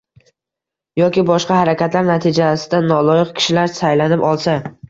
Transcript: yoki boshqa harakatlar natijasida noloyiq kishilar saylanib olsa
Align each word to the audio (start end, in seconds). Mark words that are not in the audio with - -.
yoki 0.99 1.25
boshqa 1.27 1.59
harakatlar 1.59 2.09
natijasida 2.09 2.83
noloyiq 2.89 3.37
kishilar 3.41 3.73
saylanib 3.79 4.29
olsa 4.33 4.61